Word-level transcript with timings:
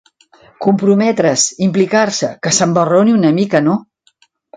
Comprometre's, 0.65 1.43
implicar-se: 1.65 2.29
Que 2.47 2.53
s'embarroni 2.61 3.15
una 3.19 3.33
mica 3.37 3.63
no? 3.67 3.77